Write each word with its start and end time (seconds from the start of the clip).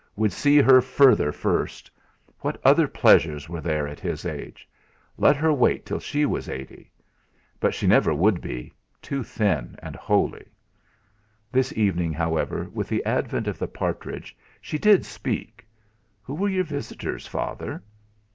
Would 0.15 0.31
see 0.33 0.57
her 0.59 0.81
further 0.81 1.31
first! 1.31 1.91
What 2.39 2.59
other 2.65 2.87
pleasures 2.87 3.47
were 3.47 3.61
there 3.61 3.87
at 3.87 3.99
his 3.99 4.25
age? 4.25 4.67
Let 5.15 5.35
her 5.35 5.53
wait 5.53 5.85
till 5.85 5.99
she 5.99 6.25
was 6.25 6.49
eighty. 6.49 6.91
But 7.59 7.75
she 7.75 7.85
never 7.85 8.11
would 8.11 8.41
be; 8.41 8.73
too 8.99 9.21
thin 9.21 9.75
and 9.77 9.95
holy! 9.95 10.47
This 11.51 11.71
evening, 11.77 12.13
however, 12.13 12.67
with 12.73 12.89
the 12.89 13.05
advent 13.05 13.47
of 13.47 13.59
the 13.59 13.67
partridge 13.67 14.35
she 14.59 14.79
did 14.79 15.05
speak. 15.05 15.67
"Who 16.23 16.33
were 16.33 16.49
your 16.49 16.63
visitors, 16.63 17.27
Father?" 17.27 17.83